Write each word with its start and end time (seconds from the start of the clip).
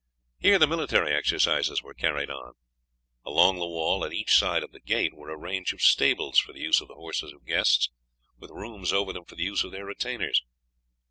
Here 0.39 0.57
the 0.57 0.65
military 0.65 1.13
exercises 1.13 1.83
were 1.83 1.93
carried 1.93 2.31
on. 2.31 2.55
Along 3.23 3.57
the 3.57 3.67
wall, 3.67 4.03
at 4.03 4.11
each 4.11 4.33
side 4.33 4.63
of 4.63 4.71
the 4.71 4.79
gate, 4.79 5.13
were 5.13 5.29
a 5.29 5.37
range 5.37 5.73
of 5.73 5.81
stables 5.83 6.39
for 6.39 6.53
the 6.53 6.61
use 6.61 6.81
of 6.81 6.87
the 6.87 6.95
horses 6.95 7.31
of 7.31 7.45
guests, 7.45 7.91
with 8.35 8.49
rooms 8.49 8.91
over 8.91 9.13
them 9.13 9.25
for 9.25 9.35
the 9.35 9.43
use 9.43 9.63
of 9.63 9.71
their 9.71 9.85
retainers. 9.85 10.43